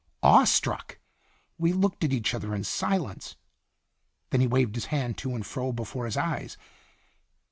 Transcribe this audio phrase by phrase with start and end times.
[0.23, 0.97] Awe struck,
[1.59, 3.35] we looked at each other in silence.
[4.31, 6.57] Then he waved his hand to and fro before his eyes.